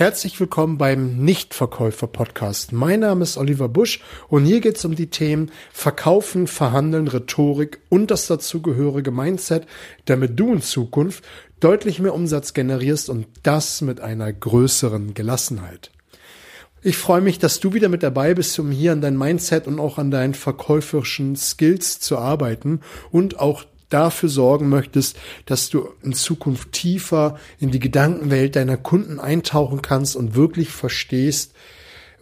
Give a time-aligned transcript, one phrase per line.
[0.00, 2.72] Herzlich willkommen beim Nichtverkäufer-Podcast.
[2.72, 7.80] Mein Name ist Oliver Busch und hier geht es um die Themen Verkaufen, Verhandeln, Rhetorik
[7.90, 9.66] und das dazugehörige Mindset,
[10.06, 11.22] damit du in Zukunft
[11.60, 15.90] deutlich mehr Umsatz generierst und das mit einer größeren Gelassenheit.
[16.80, 19.78] Ich freue mich, dass du wieder mit dabei bist, um hier an dein Mindset und
[19.78, 22.80] auch an deinen verkäuferischen Skills zu arbeiten
[23.10, 29.20] und auch dafür sorgen möchtest, dass du in Zukunft tiefer in die Gedankenwelt deiner Kunden
[29.20, 31.52] eintauchen kannst und wirklich verstehst,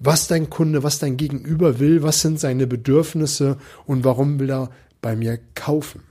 [0.00, 4.70] was dein Kunde, was dein Gegenüber will, was sind seine Bedürfnisse und warum will er
[5.00, 6.02] bei mir kaufen.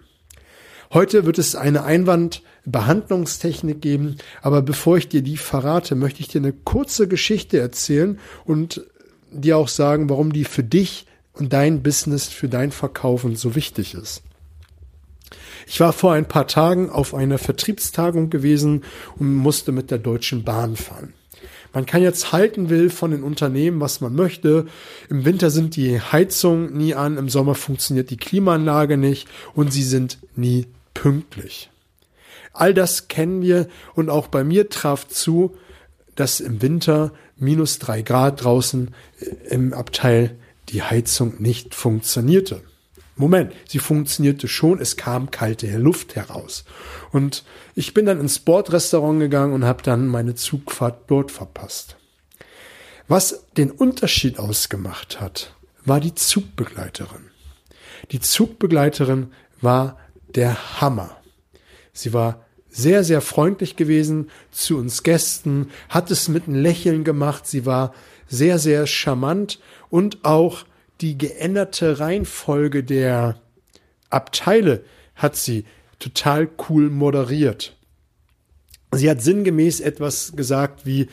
[0.93, 6.39] Heute wird es eine Einwandbehandlungstechnik geben, aber bevor ich dir die verrate, möchte ich dir
[6.39, 8.85] eine kurze Geschichte erzählen und
[9.31, 13.93] dir auch sagen, warum die für dich und dein Business, für dein Verkaufen so wichtig
[13.95, 14.23] ist.
[15.67, 18.85] Ich war vor ein paar Tagen auf einer Vertriebstagung gewesen
[19.17, 21.13] und musste mit der Deutschen Bahn fahren.
[21.73, 24.65] Man kann jetzt halten will von den Unternehmen, was man möchte.
[25.09, 29.83] Im Winter sind die Heizungen nie an, im Sommer funktioniert die Klimaanlage nicht und sie
[29.83, 31.69] sind nie pünktlich.
[32.53, 35.55] All das kennen wir und auch bei mir traf zu,
[36.15, 38.95] dass im Winter minus drei Grad draußen
[39.49, 40.37] im Abteil
[40.69, 42.61] die Heizung nicht funktionierte.
[43.17, 46.65] Moment, sie funktionierte schon, es kam kalte Luft heraus.
[47.11, 51.97] Und ich bin dann ins Bordrestaurant gegangen und habe dann meine Zugfahrt dort verpasst.
[53.07, 57.31] Was den Unterschied ausgemacht hat, war die Zugbegleiterin.
[58.11, 59.97] Die Zugbegleiterin war
[60.35, 61.17] der Hammer.
[61.93, 67.47] Sie war sehr, sehr freundlich gewesen zu uns Gästen, hat es mit einem Lächeln gemacht,
[67.47, 67.93] sie war
[68.27, 69.59] sehr, sehr charmant
[69.89, 70.65] und auch
[71.01, 73.39] die geänderte Reihenfolge der
[74.09, 74.83] Abteile
[75.15, 75.65] hat sie
[75.99, 77.75] total cool moderiert.
[78.91, 81.07] Sie hat sinngemäß etwas gesagt wie,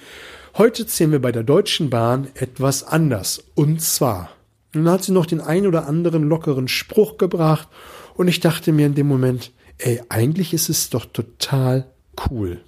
[0.56, 3.42] heute zählen wir bei der Deutschen Bahn etwas anders.
[3.54, 4.30] Und zwar.
[4.72, 7.68] Dann hat sie noch den ein oder anderen lockeren Spruch gebracht
[8.14, 11.86] und ich dachte mir in dem Moment, ey, eigentlich ist es doch total
[12.28, 12.60] cool.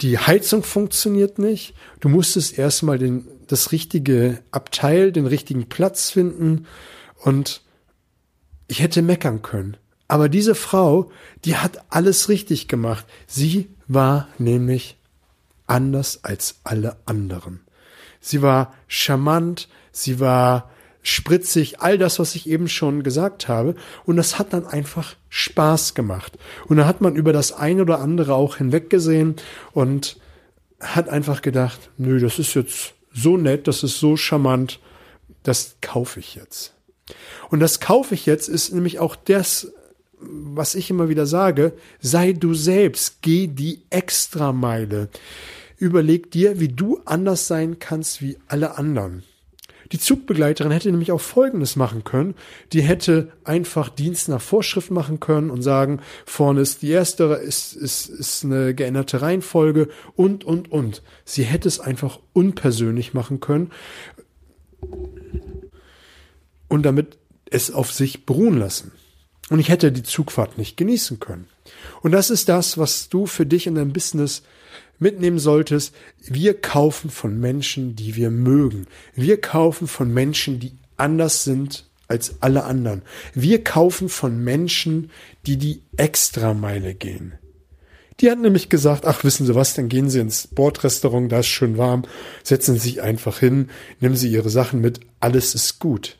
[0.00, 1.74] Die Heizung funktioniert nicht.
[2.00, 6.66] Du musstest erstmal den, das richtige Abteil, den richtigen Platz finden
[7.16, 7.62] und
[8.68, 9.76] ich hätte meckern können.
[10.08, 11.10] Aber diese Frau,
[11.44, 13.06] die hat alles richtig gemacht.
[13.26, 14.96] Sie war nämlich
[15.66, 17.60] anders als alle anderen.
[18.20, 20.70] Sie war charmant, sie war
[21.02, 23.74] spritzig, all das, was ich eben schon gesagt habe.
[24.04, 26.38] Und das hat dann einfach Spaß gemacht.
[26.66, 29.36] Und da hat man über das eine oder andere auch hinweggesehen
[29.72, 30.18] und
[30.80, 34.80] hat einfach gedacht, nö, das ist jetzt so nett, das ist so charmant,
[35.42, 36.74] das kaufe ich jetzt.
[37.50, 39.72] Und das kaufe ich jetzt ist nämlich auch das,
[40.18, 45.08] was ich immer wieder sage, sei du selbst, geh die Extrameile.
[45.76, 49.22] Überleg dir, wie du anders sein kannst wie alle anderen.
[49.92, 52.34] Die Zugbegleiterin hätte nämlich auch Folgendes machen können.
[52.72, 57.74] Die hätte einfach Dienst nach Vorschrift machen können und sagen, vorne ist die erste, ist,
[57.74, 61.02] ist, ist eine geänderte Reihenfolge und, und, und.
[61.24, 63.70] Sie hätte es einfach unpersönlich machen können
[66.68, 67.18] und damit
[67.50, 68.92] es auf sich beruhen lassen.
[69.50, 71.48] Und ich hätte die Zugfahrt nicht genießen können.
[72.00, 74.42] Und das ist das, was du für dich in deinem Business
[74.98, 78.86] mitnehmen solltest, wir kaufen von Menschen, die wir mögen.
[79.14, 83.02] Wir kaufen von Menschen, die anders sind als alle anderen.
[83.34, 85.10] Wir kaufen von Menschen,
[85.46, 87.34] die die Extrameile gehen.
[88.20, 91.48] Die hat nämlich gesagt, ach, wissen Sie was, dann gehen Sie ins Bordrestaurant, da ist
[91.48, 92.04] schön warm,
[92.44, 96.16] setzen Sie sich einfach hin, nehmen Sie Ihre Sachen mit, alles ist gut.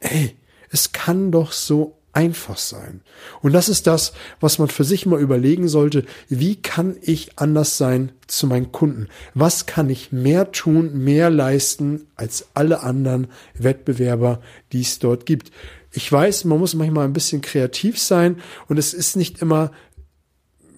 [0.00, 0.36] Ey,
[0.70, 3.02] es kann doch so einfach sein.
[3.42, 6.04] Und das ist das, was man für sich mal überlegen sollte.
[6.28, 9.08] Wie kann ich anders sein zu meinen Kunden?
[9.34, 13.26] Was kann ich mehr tun, mehr leisten als alle anderen
[13.58, 14.40] Wettbewerber,
[14.72, 15.50] die es dort gibt?
[15.90, 19.70] Ich weiß, man muss manchmal ein bisschen kreativ sein und es ist nicht immer,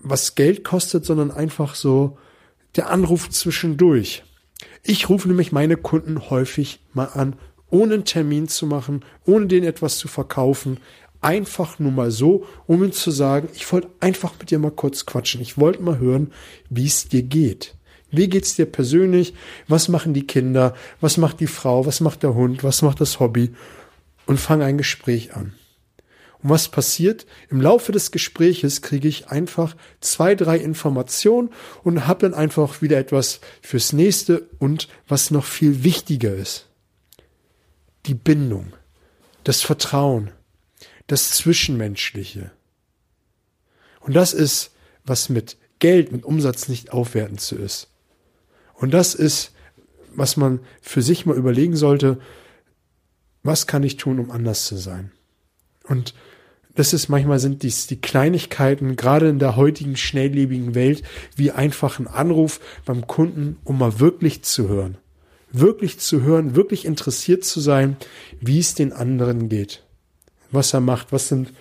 [0.02, 2.19] was Geld kostet, sondern einfach so
[2.76, 4.25] der Anruf zwischendurch.
[4.82, 7.37] Ich rufe nämlich meine Kunden häufig mal an,
[7.70, 10.78] ohne einen Termin zu machen, ohne denen etwas zu verkaufen,
[11.26, 15.06] einfach nur mal so, um ihm zu sagen, ich wollte einfach mit dir mal kurz
[15.06, 15.40] quatschen.
[15.40, 16.32] Ich wollte mal hören,
[16.70, 17.75] wie es dir geht.
[18.12, 19.34] Wie geht's dir persönlich?
[19.67, 20.75] Was machen die Kinder?
[21.00, 21.84] Was macht die Frau?
[21.84, 22.62] Was macht der Hund?
[22.62, 23.50] Was macht das Hobby?
[24.26, 25.55] Und fang ein Gespräch an.
[26.44, 27.26] Und was passiert?
[27.50, 31.50] Im Laufe des Gespräches kriege ich einfach zwei, drei Informationen
[31.82, 36.69] und habe dann einfach wieder etwas fürs nächste und was noch viel wichtiger ist.
[38.06, 38.75] Die Bindung,
[39.43, 40.31] das Vertrauen,
[41.06, 42.50] das Zwischenmenschliche.
[44.00, 44.73] Und das ist,
[45.05, 47.88] was mit Geld, mit Umsatz nicht aufwertend zu ist.
[48.75, 49.53] Und das ist,
[50.14, 52.19] was man für sich mal überlegen sollte,
[53.43, 55.12] was kann ich tun, um anders zu sein?
[55.85, 56.14] Und
[56.75, 61.02] das ist manchmal sind dies die Kleinigkeiten, gerade in der heutigen schnelllebigen Welt,
[61.35, 64.99] wie einfach ein Anruf beim Kunden, um mal wirklich zu hören.
[65.52, 67.97] Wirklich zu hören, wirklich interessiert zu sein,
[68.41, 69.86] wie es den anderen geht.
[70.56, 71.53] Was er macht, was sind,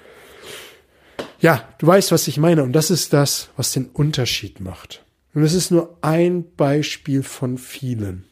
[1.40, 2.64] ja, du weißt, was ich meine.
[2.64, 5.04] Und das ist das, was den Unterschied macht.
[5.34, 8.24] Und es ist nur ein Beispiel von vielen.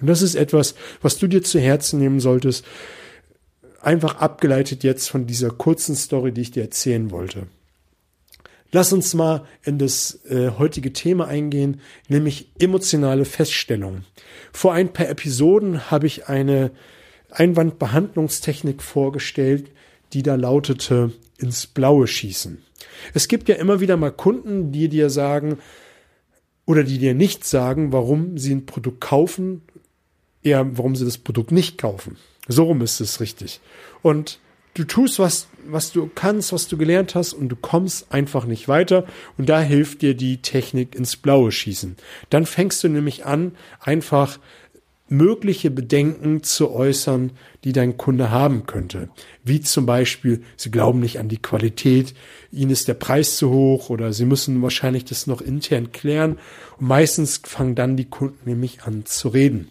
[0.00, 2.64] Und das ist etwas, was du dir zu Herzen nehmen solltest,
[3.80, 7.46] einfach abgeleitet jetzt von dieser kurzen Story, die ich dir erzählen wollte.
[8.70, 14.04] Lass uns mal in das äh, heutige Thema eingehen, nämlich emotionale Feststellungen.
[14.52, 16.70] Vor ein paar Episoden habe ich eine
[17.30, 19.70] Einwandbehandlungstechnik vorgestellt,
[20.12, 22.62] die da lautete ins Blaue schießen.
[23.14, 25.58] Es gibt ja immer wieder mal Kunden, die dir sagen
[26.66, 29.62] oder die dir nicht sagen, warum sie ein Produkt kaufen,
[30.42, 32.16] eher warum sie das Produkt nicht kaufen.
[32.48, 33.60] So rum ist es richtig.
[34.02, 34.38] Und
[34.74, 38.68] du tust was, was du kannst, was du gelernt hast und du kommst einfach nicht
[38.68, 39.04] weiter
[39.38, 41.96] und da hilft dir die Technik ins Blaue schießen.
[42.30, 44.38] Dann fängst du nämlich an, einfach
[45.12, 47.32] mögliche Bedenken zu äußern,
[47.64, 49.10] die dein Kunde haben könnte.
[49.44, 52.14] Wie zum Beispiel, sie glauben nicht an die Qualität,
[52.50, 56.38] ihnen ist der Preis zu hoch oder sie müssen wahrscheinlich das noch intern klären.
[56.78, 59.68] Und meistens fangen dann die Kunden nämlich an zu reden.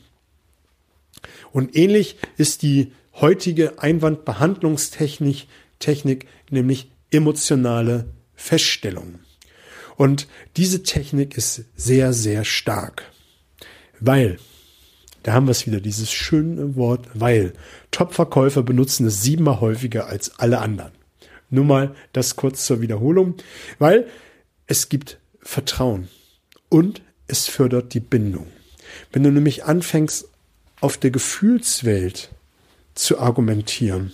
[1.52, 5.48] Und ähnlich ist die heutige Einwandbehandlungstechnik,
[5.80, 9.20] Technik, nämlich emotionale Feststellung.
[9.98, 13.12] Und diese Technik ist sehr, sehr stark,
[14.00, 14.38] weil,
[15.24, 17.54] da haben wir es wieder, dieses schöne Wort, weil
[17.92, 20.92] Top-Verkäufer benutzen es siebenmal häufiger als alle anderen.
[21.50, 23.36] Nur mal das kurz zur Wiederholung,
[23.78, 24.08] weil
[24.68, 26.08] es gibt Vertrauen
[26.70, 28.48] und es fördert die Bindung.
[29.12, 30.28] Wenn du nämlich anfängst,
[30.80, 32.32] auf der Gefühlswelt
[32.96, 34.12] zu argumentieren,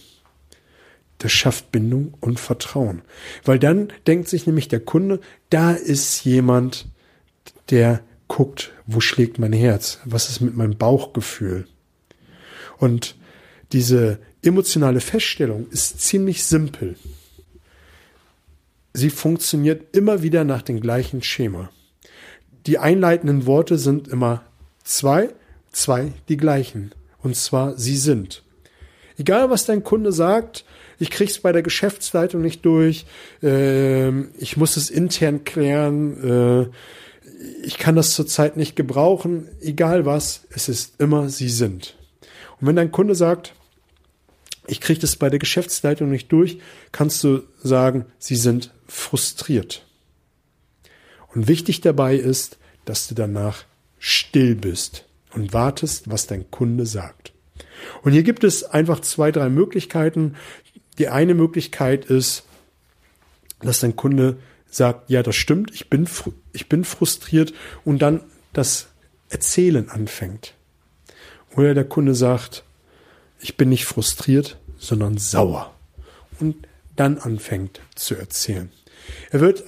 [1.20, 3.02] das schafft Bindung und Vertrauen.
[3.44, 5.20] Weil dann denkt sich nämlich der Kunde,
[5.50, 6.88] da ist jemand,
[7.70, 10.00] der guckt, wo schlägt mein Herz?
[10.06, 11.68] Was ist mit meinem Bauchgefühl?
[12.78, 13.16] Und
[13.72, 16.96] diese emotionale Feststellung ist ziemlich simpel.
[18.94, 21.70] Sie funktioniert immer wieder nach dem gleichen Schema.
[22.66, 24.44] Die einleitenden Worte sind immer
[24.84, 25.30] zwei
[25.78, 26.92] zwei die gleichen.
[27.22, 28.44] Und zwar, sie sind.
[29.18, 30.66] Egal, was dein Kunde sagt,
[31.00, 33.06] ich krieg's bei der Geschäftsleitung nicht durch,
[33.42, 36.68] äh, ich muss es intern klären, äh,
[37.64, 41.96] ich kann das zurzeit nicht gebrauchen, egal was, es ist immer, sie sind.
[42.60, 43.54] Und wenn dein Kunde sagt,
[44.68, 46.60] ich kriege das bei der Geschäftsleitung nicht durch,
[46.92, 49.86] kannst du sagen, sie sind frustriert.
[51.34, 53.66] Und wichtig dabei ist, dass du danach
[54.00, 57.34] still bist und wartest, was dein Kunde sagt.
[58.02, 60.36] Und hier gibt es einfach zwei, drei Möglichkeiten.
[60.98, 62.44] Die eine Möglichkeit ist,
[63.62, 64.38] dass dein Kunde
[64.70, 66.08] sagt, ja, das stimmt, ich bin,
[66.54, 67.54] ich bin frustriert
[67.86, 68.22] und dann
[68.54, 68.88] das
[69.30, 70.54] Erzählen anfängt.
[71.56, 72.64] Oder der Kunde sagt,
[73.40, 75.74] ich bin nicht frustriert, sondern sauer
[76.40, 78.72] und dann anfängt zu erzählen.
[79.32, 79.64] Er wird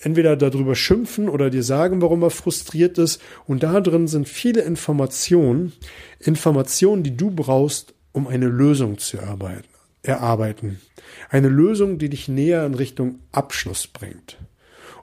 [0.00, 3.20] entweder darüber schimpfen oder dir sagen, warum er frustriert ist.
[3.46, 5.72] Und da drin sind viele Informationen,
[6.18, 9.68] Informationen, die du brauchst, um eine Lösung zu erarbeiten.
[10.02, 10.80] Erarbeiten.
[11.28, 14.38] Eine Lösung, die dich näher in Richtung Abschluss bringt.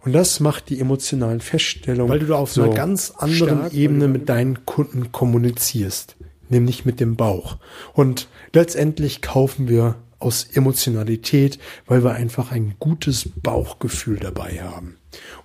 [0.02, 3.74] Und das macht die emotionalen Feststellungen, weil du da auf so einer ganz anderen stark,
[3.74, 6.16] Ebene mit deinen Kunden kommunizierst,
[6.50, 7.58] nämlich mit dem Bauch.
[7.94, 14.96] Und letztendlich kaufen wir aus Emotionalität, weil wir einfach ein gutes Bauchgefühl dabei haben.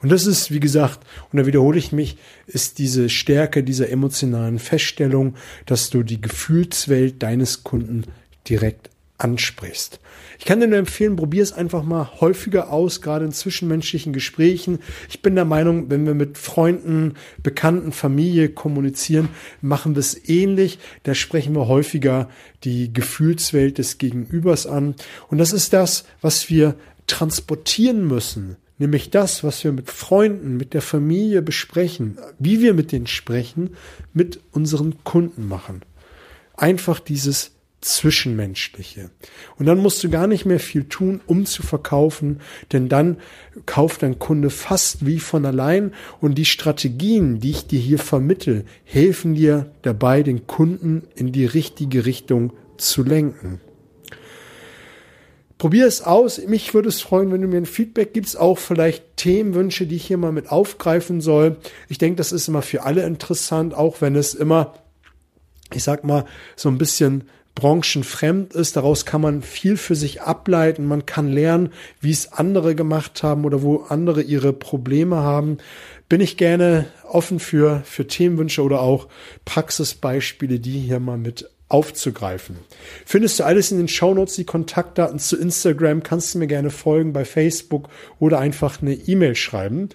[0.01, 2.17] Und das ist, wie gesagt, und da wiederhole ich mich,
[2.47, 5.35] ist diese Stärke dieser emotionalen Feststellung,
[5.67, 8.05] dass du die Gefühlswelt deines Kunden
[8.49, 8.91] direkt
[9.23, 10.01] ansprichst.
[10.39, 14.81] Ich kann dir nur empfehlen, probier es einfach mal häufiger aus, gerade in zwischenmenschlichen Gesprächen.
[15.09, 19.29] Ich bin der Meinung, wenn wir mit Freunden, Bekannten, Familie kommunizieren,
[19.61, 20.81] machen wir es ähnlich.
[21.05, 22.29] Da sprechen wir häufiger
[22.65, 24.97] die Gefühlswelt des Gegenübers an.
[25.29, 26.75] Und das ist das, was wir
[27.07, 28.57] transportieren müssen.
[28.79, 33.77] Nämlich das, was wir mit Freunden, mit der Familie besprechen, wie wir mit denen sprechen,
[34.13, 35.83] mit unseren Kunden machen.
[36.57, 37.53] Einfach dieses
[37.83, 39.11] Zwischenmenschliche.
[39.59, 42.41] Und dann musst du gar nicht mehr viel tun, um zu verkaufen,
[42.73, 43.19] denn dann
[43.67, 48.65] kauft dein Kunde fast wie von allein und die Strategien, die ich dir hier vermittel,
[48.85, 53.61] helfen dir dabei, den Kunden in die richtige Richtung zu lenken.
[55.59, 56.45] Probier es aus.
[56.45, 60.07] Mich würde es freuen, wenn du mir ein Feedback gibst, auch vielleicht Themenwünsche, die ich
[60.07, 61.57] hier mal mit aufgreifen soll.
[61.89, 64.75] Ich denke, das ist immer für alle interessant, auch wenn es immer,
[65.73, 66.25] ich sag mal,
[66.57, 68.77] so ein bisschen branchenfremd ist.
[68.77, 70.87] Daraus kann man viel für sich ableiten.
[70.87, 75.59] Man kann lernen, wie es andere gemacht haben oder wo andere ihre Probleme haben.
[76.09, 79.09] Bin ich gerne offen für, für Themenwünsche oder auch
[79.45, 82.57] Praxisbeispiele, die hier mal mit aufzugreifen.
[83.07, 87.15] Findest du alles in den Shownotes, die Kontaktdaten zu Instagram, kannst du mir gerne folgen
[87.15, 89.89] bei Facebook oder einfach eine E-Mail schreiben.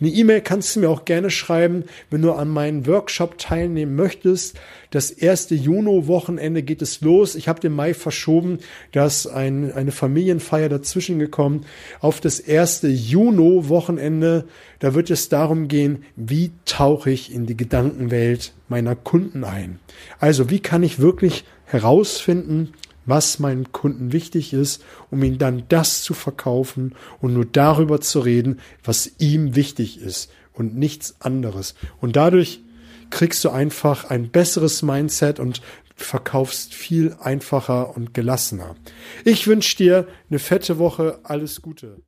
[0.00, 4.58] Eine E-Mail kannst du mir auch gerne schreiben, wenn du an meinem Workshop teilnehmen möchtest.
[4.90, 7.36] Das erste Juni-Wochenende geht es los.
[7.36, 8.58] Ich habe den Mai verschoben,
[8.92, 11.64] da ist ein, eine Familienfeier dazwischen gekommen.
[12.00, 14.46] Auf das erste Juni-Wochenende,
[14.80, 19.78] da wird es darum gehen, wie tauche ich in die Gedankenwelt meiner Kunden ein.
[20.18, 22.72] Also wie kann ich wirklich herausfinden,
[23.06, 28.20] was meinem Kunden wichtig ist, um ihm dann das zu verkaufen und nur darüber zu
[28.20, 31.74] reden, was ihm wichtig ist und nichts anderes.
[32.00, 32.60] Und dadurch
[33.10, 35.60] kriegst du einfach ein besseres Mindset und
[35.96, 38.74] verkaufst viel einfacher und gelassener.
[39.24, 41.98] Ich wünsche dir eine fette Woche, alles Gute.